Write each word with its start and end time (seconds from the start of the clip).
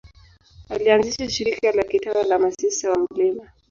Alianzisha 0.69 1.29
shirika 1.29 1.71
la 1.71 1.83
kitawa 1.83 2.23
la 2.23 2.39
Masista 2.39 2.91
wa 2.91 2.97
Mt. 2.99 3.41